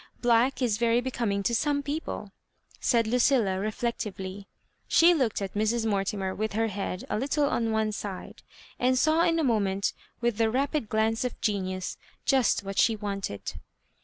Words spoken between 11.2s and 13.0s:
of genius, just what she